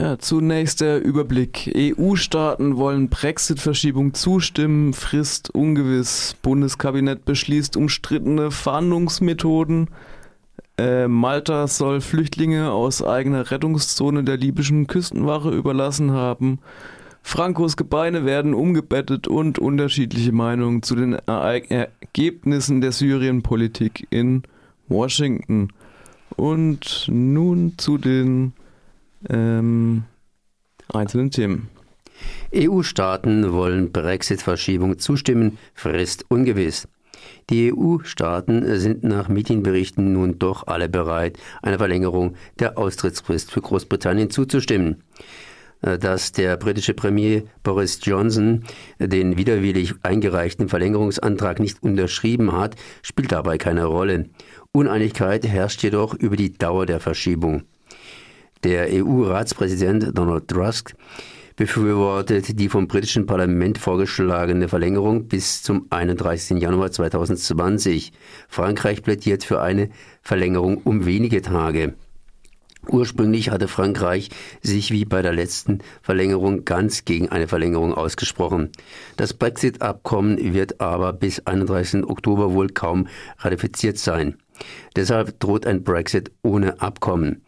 Ja, 0.00 0.16
zunächst 0.16 0.80
der 0.80 1.02
Überblick. 1.02 1.72
EU-Staaten 1.76 2.76
wollen 2.76 3.08
Brexit-Verschiebung 3.08 4.14
zustimmen, 4.14 4.92
Frist 4.92 5.52
ungewiss. 5.52 6.36
Bundeskabinett 6.40 7.24
beschließt 7.24 7.76
umstrittene 7.76 8.52
Fahndungsmethoden. 8.52 9.88
Äh, 10.78 11.08
Malta 11.08 11.66
soll 11.66 12.00
Flüchtlinge 12.00 12.70
aus 12.70 13.02
eigener 13.02 13.50
Rettungszone 13.50 14.22
der 14.22 14.36
libyschen 14.36 14.86
Küstenwache 14.86 15.50
überlassen 15.50 16.12
haben. 16.12 16.60
Frankos 17.22 17.76
Gebeine 17.76 18.24
werden 18.24 18.54
umgebettet 18.54 19.26
und 19.26 19.58
unterschiedliche 19.58 20.30
Meinungen 20.30 20.84
zu 20.84 20.94
den 20.94 21.14
Ergebnissen 21.14 22.80
der 22.80 22.92
Syrienpolitik 22.92 24.06
in 24.10 24.44
Washington. 24.86 25.72
Und 26.36 27.08
nun 27.10 27.74
zu 27.78 27.98
den 27.98 28.52
ähm, 29.28 30.04
einzelnen 30.92 31.30
Themen. 31.30 31.68
EU-Staaten 32.54 33.52
wollen 33.52 33.92
Brexit-Verschiebung 33.92 34.98
zustimmen, 34.98 35.58
Frist 35.74 36.24
ungewiss. 36.28 36.88
Die 37.50 37.72
EU-Staaten 37.72 38.78
sind 38.78 39.04
nach 39.04 39.28
Medienberichten 39.28 40.12
nun 40.12 40.38
doch 40.38 40.66
alle 40.66 40.88
bereit, 40.88 41.38
einer 41.62 41.78
Verlängerung 41.78 42.34
der 42.58 42.78
Austrittsfrist 42.78 43.50
für 43.50 43.60
Großbritannien 43.60 44.30
zuzustimmen. 44.30 45.02
Dass 45.80 46.32
der 46.32 46.56
britische 46.56 46.92
Premier 46.92 47.44
Boris 47.62 48.00
Johnson 48.02 48.64
den 48.98 49.36
widerwillig 49.36 49.94
eingereichten 50.02 50.68
Verlängerungsantrag 50.68 51.60
nicht 51.60 51.82
unterschrieben 51.82 52.52
hat, 52.52 52.74
spielt 53.02 53.30
dabei 53.30 53.58
keine 53.58 53.84
Rolle. 53.84 54.28
Uneinigkeit 54.72 55.46
herrscht 55.46 55.82
jedoch 55.84 56.14
über 56.14 56.36
die 56.36 56.52
Dauer 56.52 56.84
der 56.84 56.98
Verschiebung. 56.98 57.62
Der 58.64 58.88
EU-Ratspräsident 58.90 60.18
Donald 60.18 60.48
Tusk 60.48 60.96
befürwortet 61.54 62.58
die 62.58 62.68
vom 62.68 62.88
britischen 62.88 63.24
Parlament 63.24 63.78
vorgeschlagene 63.78 64.66
Verlängerung 64.68 65.28
bis 65.28 65.62
zum 65.62 65.86
31. 65.90 66.60
Januar 66.60 66.90
2020. 66.90 68.12
Frankreich 68.48 69.04
plädiert 69.04 69.44
für 69.44 69.60
eine 69.60 69.90
Verlängerung 70.22 70.78
um 70.78 71.06
wenige 71.06 71.40
Tage. 71.40 71.94
Ursprünglich 72.88 73.50
hatte 73.50 73.68
Frankreich 73.68 74.30
sich 74.60 74.90
wie 74.90 75.04
bei 75.04 75.22
der 75.22 75.32
letzten 75.32 75.80
Verlängerung 76.02 76.64
ganz 76.64 77.04
gegen 77.04 77.28
eine 77.28 77.46
Verlängerung 77.46 77.94
ausgesprochen. 77.94 78.70
Das 79.16 79.34
Brexit-Abkommen 79.34 80.52
wird 80.54 80.80
aber 80.80 81.12
bis 81.12 81.46
31. 81.46 82.04
Oktober 82.04 82.54
wohl 82.54 82.68
kaum 82.68 83.06
ratifiziert 83.38 83.98
sein. 83.98 84.36
Deshalb 84.96 85.38
droht 85.40 85.66
ein 85.66 85.84
Brexit 85.84 86.32
ohne 86.42 86.80
Abkommen, 86.80 87.42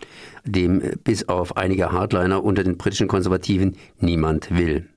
dem 0.44 0.82
bis 1.02 1.28
auf 1.28 1.56
einige 1.56 1.92
Hardliner 1.92 2.44
unter 2.44 2.62
den 2.62 2.76
britischen 2.76 3.08
Konservativen 3.08 3.76
niemand 3.98 4.50
will. 4.56 4.89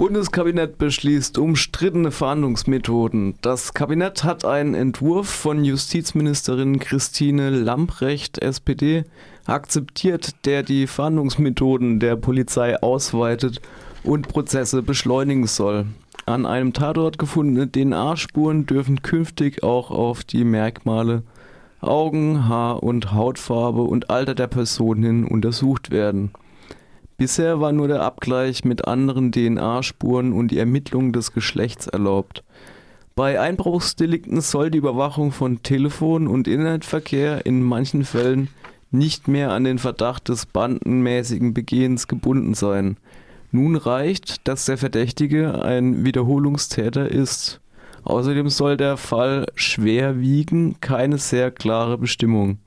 Bundeskabinett 0.00 0.78
beschließt 0.78 1.36
umstrittene 1.36 2.10
Fahndungsmethoden. 2.10 3.34
Das 3.42 3.74
Kabinett 3.74 4.24
hat 4.24 4.46
einen 4.46 4.72
Entwurf 4.72 5.28
von 5.28 5.62
Justizministerin 5.62 6.78
Christine 6.78 7.50
Lamprecht, 7.50 8.38
SPD, 8.38 9.04
akzeptiert, 9.44 10.46
der 10.46 10.62
die 10.62 10.86
Fahndungsmethoden 10.86 12.00
der 12.00 12.16
Polizei 12.16 12.80
ausweitet 12.82 13.60
und 14.02 14.28
Prozesse 14.28 14.80
beschleunigen 14.80 15.46
soll. 15.46 15.84
An 16.24 16.46
einem 16.46 16.72
Tatort 16.72 17.18
gefundene 17.18 17.70
DNA-Spuren 17.70 18.64
dürfen 18.64 19.02
künftig 19.02 19.62
auch 19.62 19.90
auf 19.90 20.24
die 20.24 20.44
Merkmale 20.44 21.24
Augen, 21.82 22.48
Haar- 22.48 22.82
und 22.82 23.12
Hautfarbe 23.12 23.82
und 23.82 24.08
Alter 24.08 24.34
der 24.34 24.46
Person 24.46 25.02
hin 25.02 25.24
untersucht 25.26 25.90
werden. 25.90 26.30
Bisher 27.20 27.60
war 27.60 27.72
nur 27.72 27.86
der 27.86 28.00
Abgleich 28.00 28.64
mit 28.64 28.86
anderen 28.86 29.30
DNA-Spuren 29.30 30.32
und 30.32 30.50
die 30.50 30.58
Ermittlung 30.58 31.12
des 31.12 31.34
Geschlechts 31.34 31.86
erlaubt. 31.86 32.42
Bei 33.14 33.38
Einbruchsdelikten 33.38 34.40
soll 34.40 34.70
die 34.70 34.78
Überwachung 34.78 35.30
von 35.30 35.62
Telefon- 35.62 36.26
und 36.26 36.48
Internetverkehr 36.48 37.44
in 37.44 37.62
manchen 37.62 38.04
Fällen 38.06 38.48
nicht 38.90 39.28
mehr 39.28 39.50
an 39.50 39.64
den 39.64 39.76
Verdacht 39.76 40.30
des 40.30 40.46
bandenmäßigen 40.46 41.52
Begehens 41.52 42.08
gebunden 42.08 42.54
sein. 42.54 42.96
Nun 43.52 43.76
reicht, 43.76 44.48
dass 44.48 44.64
der 44.64 44.78
Verdächtige 44.78 45.62
ein 45.62 46.06
Wiederholungstäter 46.06 47.06
ist. 47.06 47.60
Außerdem 48.02 48.48
soll 48.48 48.78
der 48.78 48.96
Fall 48.96 49.44
schwer 49.56 50.20
wiegen, 50.20 50.80
keine 50.80 51.18
sehr 51.18 51.50
klare 51.50 51.98
Bestimmung. 51.98 52.60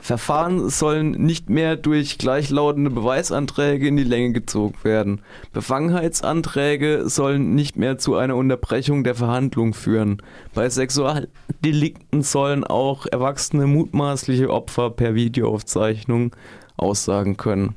Verfahren 0.00 0.70
sollen 0.70 1.10
nicht 1.10 1.50
mehr 1.50 1.76
durch 1.76 2.18
gleichlautende 2.18 2.90
Beweisanträge 2.90 3.88
in 3.88 3.96
die 3.96 4.04
Länge 4.04 4.32
gezogen 4.32 4.76
werden. 4.82 5.20
Befangenheitsanträge 5.52 7.08
sollen 7.08 7.54
nicht 7.54 7.76
mehr 7.76 7.98
zu 7.98 8.16
einer 8.16 8.36
Unterbrechung 8.36 9.04
der 9.04 9.16
Verhandlung 9.16 9.74
führen. 9.74 10.22
Bei 10.54 10.68
Sexualdelikten 10.68 12.22
sollen 12.22 12.64
auch 12.64 13.06
erwachsene 13.06 13.66
mutmaßliche 13.66 14.50
Opfer 14.50 14.90
per 14.90 15.14
Videoaufzeichnung 15.14 16.34
aussagen 16.76 17.36
können. 17.36 17.74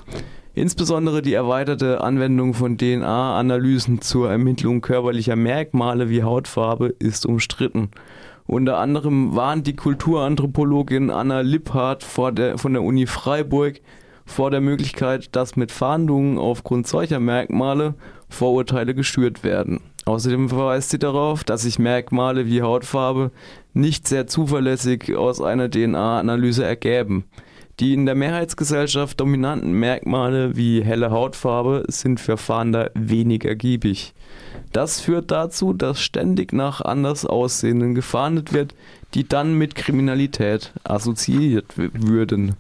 Insbesondere 0.54 1.22
die 1.22 1.34
erweiterte 1.34 2.02
Anwendung 2.02 2.54
von 2.54 2.78
DNA-Analysen 2.78 4.02
zur 4.02 4.30
Ermittlung 4.30 4.82
körperlicher 4.82 5.38
Merkmale 5.38 6.10
wie 6.10 6.24
Hautfarbe 6.24 6.94
ist 7.00 7.26
umstritten. 7.26 7.90
Unter 8.52 8.80
anderem 8.80 9.34
warnt 9.34 9.66
die 9.66 9.78
Kulturanthropologin 9.78 11.10
Anna 11.10 11.40
Lipphardt 11.40 12.04
vor 12.04 12.34
der, 12.34 12.58
von 12.58 12.74
der 12.74 12.84
Uni 12.84 13.08
Freiburg 13.08 13.80
vor 14.26 14.52
der 14.52 14.60
Möglichkeit, 14.60 15.34
dass 15.38 15.56
mit 15.56 15.72
Fahndungen 15.72 16.38
aufgrund 16.38 16.86
solcher 16.86 17.22
Merkmale 17.22 17.96
Vorurteile 18.28 18.94
geschürt 18.94 19.46
werden. 19.46 19.80
Außerdem 20.04 20.50
verweist 20.50 20.90
sie 20.90 21.00
darauf, 21.00 21.46
dass 21.46 21.62
sich 21.62 21.80
Merkmale 21.80 22.46
wie 22.46 22.62
Hautfarbe 22.62 23.32
nicht 23.74 24.06
sehr 24.06 24.28
zuverlässig 24.28 25.16
aus 25.16 25.42
einer 25.42 25.72
DNA-Analyse 25.72 26.66
ergäben. 26.66 27.24
Die 27.80 27.94
in 27.94 28.06
der 28.06 28.16
Mehrheitsgesellschaft 28.16 29.20
dominanten 29.20 29.72
Merkmale 29.72 30.56
wie 30.56 30.84
helle 30.84 31.12
Hautfarbe 31.12 31.86
sind 31.88 32.20
für 32.20 32.38
Fahnder 32.38 32.92
wenig 32.94 33.46
ergiebig. 33.46 34.14
Das 34.72 35.00
führt 35.00 35.32
dazu, 35.32 35.74
dass 35.74 36.00
ständig 36.00 36.54
nach 36.54 36.82
anders 36.82 37.26
Aussehenden 37.26 37.96
gefahndet 37.96 38.54
wird, 38.54 38.76
die 39.14 39.28
dann 39.28 39.56
mit 39.56 39.76
Kriminalität 39.76 40.74
assoziiert 40.84 41.74
würden. 41.76 42.56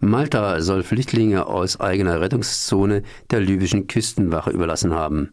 Malta 0.00 0.60
soll 0.60 0.82
Flüchtlinge 0.82 1.46
aus 1.46 1.80
eigener 1.80 2.20
Rettungszone 2.20 3.02
der 3.30 3.40
libyschen 3.40 3.86
Küstenwache 3.86 4.50
überlassen 4.50 4.94
haben. 4.94 5.32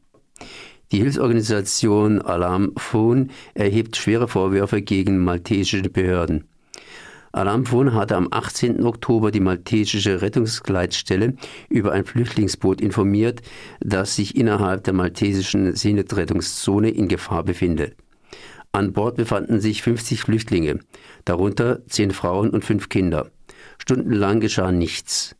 Die 0.91 0.99
Hilfsorganisation 0.99 2.21
Alarm 2.21 2.73
Phone 2.77 3.31
erhebt 3.55 3.95
schwere 3.95 4.27
Vorwürfe 4.27 4.81
gegen 4.81 5.23
maltesische 5.23 5.89
Behörden. 5.89 6.45
Alamfon 7.35 7.95
hatte 7.95 8.15
am 8.15 8.27
18. 8.29 8.85
Oktober 8.85 9.31
die 9.31 9.39
maltesische 9.39 10.21
Rettungsgleitstelle 10.21 11.33
über 11.67 11.91
ein 11.91 12.05
Flüchtlingsboot 12.05 12.79
informiert, 12.79 13.41
das 13.79 14.15
sich 14.15 14.35
innerhalb 14.35 14.83
der 14.83 14.93
maltesischen 14.93 15.75
Seenotrettungszone 15.75 16.91
in 16.91 17.07
Gefahr 17.07 17.43
befindet. 17.43 17.97
An 18.71 18.93
Bord 18.93 19.15
befanden 19.15 19.59
sich 19.59 19.81
50 19.81 20.21
Flüchtlinge, 20.21 20.79
darunter 21.25 21.83
10 21.87 22.11
Frauen 22.11 22.51
und 22.51 22.63
5 22.63 22.89
Kinder. 22.89 23.31
Stundenlang 23.79 24.39
geschah 24.39 24.71
nichts. 24.71 25.35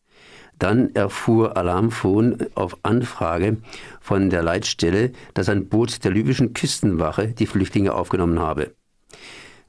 Dann 0.57 0.95
erfuhr 0.95 1.57
Alarmphone 1.57 2.38
auf 2.56 2.75
Anfrage 2.81 3.57
von 4.01 4.31
der 4.31 4.42
Leitstelle, 4.42 5.12
dass 5.36 5.48
ein 5.48 5.69
Boot 5.69 6.04
der 6.04 6.12
libyschen 6.12 6.54
Küstenwache 6.54 7.28
die 7.28 7.45
Flüchtlinge 7.45 7.94
aufgenommen 7.94 8.40
habe. 8.40 8.72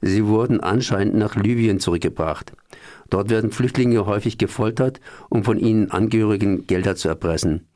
Sie 0.00 0.26
wurden 0.26 0.60
anscheinend 0.60 1.14
nach 1.14 1.36
Libyen 1.36 1.80
zurückgebracht. 1.80 2.52
Dort 3.10 3.30
werden 3.30 3.50
Flüchtlinge 3.50 4.06
häufig 4.06 4.38
gefoltert, 4.38 5.00
um 5.28 5.44
von 5.44 5.58
ihnen 5.58 5.90
Angehörigen 5.90 6.66
Gelder 6.66 6.96
zu 6.96 7.08
erpressen. 7.08 7.66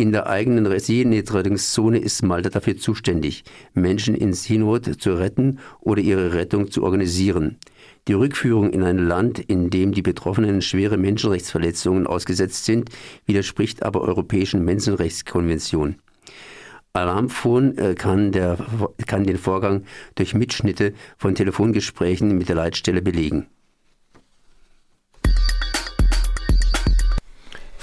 In 0.00 0.12
der 0.12 0.28
eigenen 0.28 0.78
Seenotrettungszone 0.78 1.98
ist 1.98 2.22
Malta 2.22 2.50
dafür 2.50 2.76
zuständig, 2.76 3.42
Menschen 3.74 4.14
in 4.14 4.32
Seenot 4.32 4.84
zu 5.00 5.14
retten 5.14 5.58
oder 5.80 6.00
ihre 6.00 6.34
Rettung 6.34 6.70
zu 6.70 6.84
organisieren. 6.84 7.56
Die 8.06 8.12
Rückführung 8.12 8.70
in 8.70 8.84
ein 8.84 8.98
Land, 8.98 9.40
in 9.40 9.70
dem 9.70 9.90
die 9.90 10.02
Betroffenen 10.02 10.62
schwere 10.62 10.96
Menschenrechtsverletzungen 10.96 12.06
ausgesetzt 12.06 12.64
sind, 12.64 12.90
widerspricht 13.26 13.82
aber 13.82 14.02
Europäischen 14.02 14.64
Menschenrechtskonvention. 14.64 15.96
Alarmphone 16.98 17.78
äh, 17.78 17.94
kann, 17.94 18.32
der, 18.32 18.58
kann 19.06 19.24
den 19.24 19.38
Vorgang 19.38 19.84
durch 20.14 20.34
Mitschnitte 20.34 20.92
von 21.16 21.34
Telefongesprächen 21.34 22.36
mit 22.36 22.48
der 22.48 22.56
Leitstelle 22.56 23.02
belegen. 23.02 23.46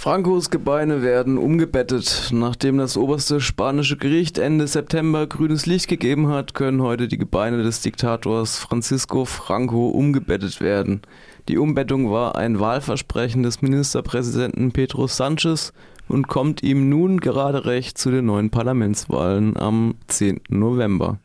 Francos 0.05 0.51
Gebeine 0.51 1.01
werden 1.01 1.39
umgebettet. 1.39 2.29
Nachdem 2.31 2.77
das 2.77 2.95
oberste 2.95 3.41
spanische 3.41 3.97
Gericht 3.97 4.37
Ende 4.37 4.67
September 4.67 5.25
grünes 5.25 5.65
Licht 5.65 5.87
gegeben 5.87 6.27
hat, 6.27 6.53
können 6.53 6.83
heute 6.83 7.07
die 7.07 7.17
Gebeine 7.17 7.63
des 7.63 7.81
Diktators 7.81 8.59
Francisco 8.59 9.25
Franco 9.25 9.87
umgebettet 9.87 10.61
werden. 10.61 11.01
Die 11.47 11.57
Umbettung 11.57 12.11
war 12.11 12.35
ein 12.35 12.59
Wahlversprechen 12.59 13.41
des 13.41 13.63
Ministerpräsidenten 13.63 14.71
Pedro 14.73 15.07
Sanchez 15.07 15.73
und 16.07 16.27
kommt 16.27 16.63
ihm 16.63 16.89
nun 16.89 17.19
gerade 17.19 17.65
recht 17.65 17.97
zu 17.97 18.11
den 18.11 18.25
neuen 18.25 18.49
Parlamentswahlen 18.49 19.57
am 19.57 19.95
10. 20.07 20.41
November. 20.49 21.19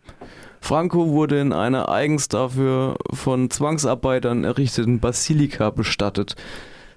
Franco 0.61 1.09
wurde 1.09 1.41
in 1.41 1.53
einer 1.53 1.88
eigens 1.88 2.29
dafür 2.29 2.97
von 3.12 3.50
Zwangsarbeitern 3.50 4.44
errichteten 4.44 5.00
Basilika 5.00 5.71
bestattet. 5.71 6.37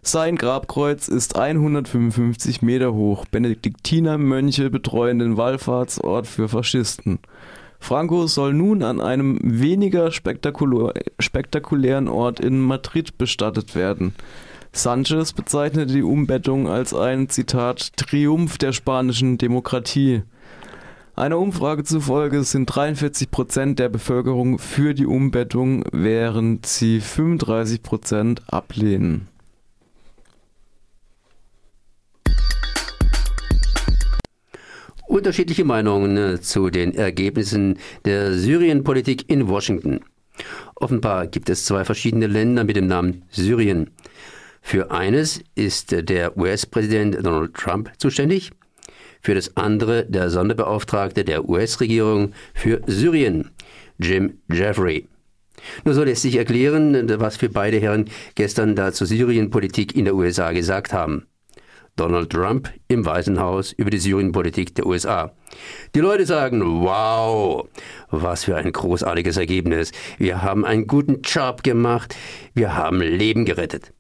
Sein 0.02 0.36
Grabkreuz 0.36 1.08
ist 1.08 1.38
155 1.38 2.62
Meter 2.62 2.94
hoch. 2.94 3.24
Benediktinermönche 3.32 4.70
betreuen 4.70 5.20
den 5.20 5.38
Wallfahrtsort 5.38 6.28
für 6.28 6.50
Faschisten. 6.50 7.20
Franco 7.80 8.28
soll 8.28 8.54
nun 8.54 8.84
an 8.84 9.00
einem 9.00 9.40
weniger 9.42 10.12
spektakulären 10.12 12.08
Ort 12.10 12.40
in 12.42 12.60
Madrid 12.60 13.18
bestattet 13.18 13.76
werden. 13.76 14.14
Sanchez 14.76 15.34
bezeichnete 15.34 15.94
die 15.94 16.02
Umbettung 16.02 16.68
als 16.68 16.96
ein 16.96 17.30
Zitat 17.30 17.96
Triumph 17.96 18.58
der 18.58 18.74
spanischen 18.74 19.38
Demokratie. 19.38 20.24
Einer 21.16 21.38
Umfrage 21.38 21.84
zufolge 21.84 22.44
sind 22.44 22.66
43 22.66 23.30
Prozent 23.30 23.78
der 23.78 23.90
Bevölkerung 23.90 24.58
für 24.58 24.96
die 24.96 25.06
Umbettung, 25.06 25.86
während 25.92 26.66
sie 26.66 27.02
35 27.02 27.84
Prozent 27.84 28.42
ablehnen. 28.48 29.28
Unterschiedliche 35.06 35.66
Meinungen 35.66 36.18
äh, 36.18 36.42
zu 36.42 36.72
den 36.72 36.96
Ergebnissen 36.96 37.78
der 38.06 38.34
Syrienpolitik 38.34 39.30
in 39.30 39.48
Washington. 39.48 40.00
Offenbar 40.74 41.28
gibt 41.28 41.52
es 41.52 41.66
zwei 41.66 41.86
verschiedene 41.86 42.26
Länder 42.26 42.64
mit 42.64 42.76
dem 42.76 42.88
Namen 42.88 43.22
Syrien. 43.30 43.92
Für 44.66 44.90
eines 44.90 45.42
ist 45.54 45.92
der 45.92 46.36
US-Präsident 46.36 47.24
Donald 47.24 47.54
Trump 47.54 47.92
zuständig, 47.98 48.52
für 49.22 49.36
das 49.36 49.56
andere 49.56 50.06
der 50.06 50.32
Sonderbeauftragte 50.32 51.24
der 51.24 51.48
US-Regierung 51.48 52.34
für 52.56 52.82
Syrien, 52.88 53.52
Jim 54.00 54.40
Jeffrey. 54.52 55.08
Nur 55.84 55.94
so 55.94 56.04
lässt 56.04 56.24
sich 56.24 56.38
erklären, 56.38 57.08
was 57.20 57.38
für 57.38 57.50
beide 57.50 57.78
Herren 57.78 58.10
gestern 58.36 58.76
da 58.76 58.92
zur 58.92 59.06
Syrienpolitik 59.06 59.96
in 59.96 60.06
der 60.06 60.16
USA 60.16 60.54
gesagt 60.54 60.92
haben. 60.92 61.28
Donald 61.96 62.32
Trump 62.32 62.72
im 62.88 63.06
Weißen 63.06 63.40
Haus 63.40 63.72
über 63.74 63.92
die 63.92 64.00
Syrienpolitik 64.00 64.74
der 64.74 64.88
USA. 64.88 65.34
Die 65.94 66.00
Leute 66.00 66.26
sagen, 66.26 66.82
wow, 66.82 67.68
was 68.10 68.46
für 68.46 68.56
ein 68.56 68.72
großartiges 68.72 69.38
Ergebnis. 69.38 69.92
Wir 70.18 70.42
haben 70.42 70.66
einen 70.66 70.88
guten 70.88 71.22
Job 71.22 71.62
gemacht. 71.62 72.16
Wir 72.56 72.76
haben 72.76 73.00
Leben 73.02 73.46
gerettet. 73.46 73.93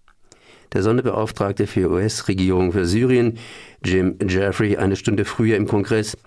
Der 0.74 0.82
Sonderbeauftragte 0.82 1.68
für 1.68 1.92
US-Regierung 1.92 2.72
für 2.72 2.86
Syrien, 2.86 3.38
Jim 3.86 4.18
Jeffrey, 4.28 4.76
eine 4.76 4.96
Stunde 4.96 5.24
früher 5.24 5.56
im 5.56 5.68
Kongress. 5.68 6.18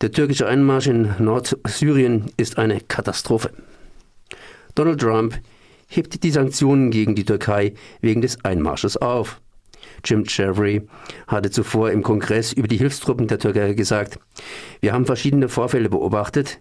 Der 0.00 0.10
türkische 0.10 0.46
Einmarsch 0.46 0.86
in 0.86 1.14
Nordsyrien 1.18 2.32
ist 2.38 2.56
eine 2.56 2.80
Katastrophe. 2.80 3.50
Donald 4.74 5.00
Trump 5.00 5.38
hebt 5.88 6.22
die 6.24 6.30
Sanktionen 6.30 6.90
gegen 6.90 7.14
die 7.14 7.24
Türkei 7.24 7.74
wegen 8.00 8.22
des 8.22 8.42
Einmarsches 8.44 8.96
auf. 8.96 9.40
Jim 10.02 10.24
Jeffrey 10.26 10.82
hatte 11.26 11.50
zuvor 11.50 11.90
im 11.90 12.02
Kongress 12.02 12.52
über 12.52 12.68
die 12.68 12.78
Hilfstruppen 12.78 13.28
der 13.28 13.38
Türkei 13.38 13.74
gesagt, 13.74 14.18
wir 14.80 14.94
haben 14.94 15.04
verschiedene 15.04 15.50
Vorfälle 15.50 15.90
beobachtet, 15.90 16.60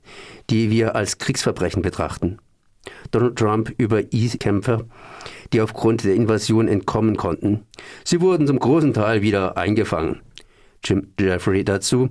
die 0.49 0.69
wir 0.69 0.95
als 0.95 1.17
Kriegsverbrechen 1.17 1.81
betrachten. 1.81 2.39
Donald 3.13 3.37
Trump 3.37 3.73
über 3.77 4.11
IS-Kämpfer, 4.11 4.85
die 5.53 5.61
aufgrund 5.61 6.03
der 6.03 6.15
Invasion 6.15 6.67
entkommen 6.67 7.15
konnten. 7.15 7.61
Sie 8.03 8.21
wurden 8.21 8.47
zum 8.47 8.59
großen 8.59 8.93
Teil 8.93 9.21
wieder 9.21 9.55
eingefangen. 9.55 10.19
Jim 10.83 11.07
Jeffrey 11.19 11.63
dazu, 11.63 12.09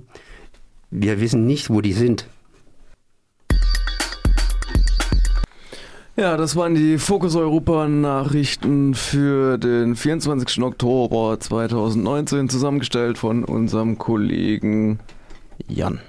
wir 0.89 1.19
wissen 1.19 1.45
nicht, 1.45 1.69
wo 1.69 1.81
die 1.81 1.93
sind. 1.93 2.27
Ja, 6.15 6.37
das 6.37 6.55
waren 6.55 6.75
die 6.75 6.99
Fokus 6.99 7.35
Europa 7.35 7.87
Nachrichten 7.87 8.93
für 8.93 9.57
den 9.57 9.95
24. 9.95 10.61
Oktober 10.61 11.39
2019, 11.39 12.49
zusammengestellt 12.49 13.17
von 13.17 13.43
unserem 13.43 13.97
Kollegen 13.97 14.99
Jan. 15.67 15.99